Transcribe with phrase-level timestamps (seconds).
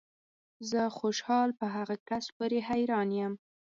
[0.69, 3.33] زه خوشحال په هغه کس پورې حیران یم